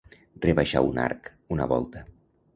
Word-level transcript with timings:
Rebaixar 0.45 0.81
un 0.87 1.03
arc, 1.03 1.31
una 1.59 1.69
volta. 1.75 2.05